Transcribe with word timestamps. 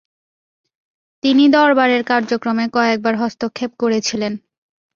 তিনি 1.23 1.43
দরবারের 1.49 2.01
কার্যক্রমে 2.03 2.65
কয়েকবার 2.73 3.13
হস্তক্ষেপ 3.17 3.71
করেছিলেন। 3.79 4.33